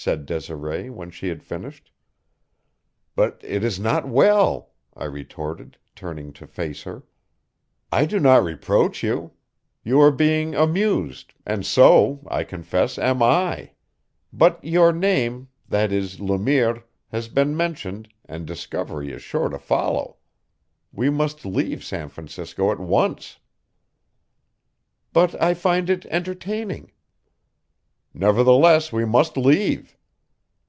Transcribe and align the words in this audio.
said 0.00 0.26
Desiree 0.26 0.88
when 0.88 1.10
she 1.10 1.26
had 1.26 1.42
finished. 1.42 1.90
"But 3.16 3.40
it 3.42 3.64
is 3.64 3.80
not 3.80 4.06
well," 4.06 4.70
I 4.94 5.06
retorted, 5.06 5.76
turning 5.96 6.32
to 6.34 6.46
face 6.46 6.84
her. 6.84 7.02
"I 7.90 8.06
do 8.06 8.20
not 8.20 8.44
reproach 8.44 9.02
you; 9.02 9.32
you 9.82 10.00
are 10.00 10.12
being 10.12 10.54
amused, 10.54 11.34
and 11.44 11.66
so, 11.66 12.22
I 12.30 12.44
confess, 12.44 12.96
am 12.96 13.24
I. 13.24 13.72
But 14.32 14.62
your 14.64 14.92
name 14.92 15.48
that 15.68 15.90
is, 15.90 16.20
Le 16.20 16.38
Mire 16.38 16.84
has 17.08 17.26
been 17.26 17.56
mentioned, 17.56 18.08
and 18.24 18.46
discovery 18.46 19.10
is 19.10 19.20
sure 19.22 19.48
to 19.48 19.58
follow. 19.58 20.18
We 20.92 21.10
must 21.10 21.44
leave 21.44 21.82
San 21.82 22.08
Francisco 22.08 22.70
at 22.70 22.78
once." 22.78 23.40
"But 25.12 25.34
I 25.42 25.54
find 25.54 25.90
it 25.90 26.06
entertaining." 26.06 26.92
"Nevertheless, 28.14 28.90
we 28.90 29.04
must 29.04 29.36
leave." 29.36 29.94